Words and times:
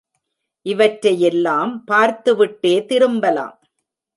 இவற்றையெல்லாம் 0.65 1.83
பார்த்து 1.83 2.35
விட்டே 2.35 2.85
திரும்பலாம். 2.85 3.55